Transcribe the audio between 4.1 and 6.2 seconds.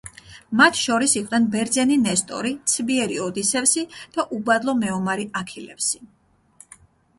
და უბადლო მეომარი აქილევსი.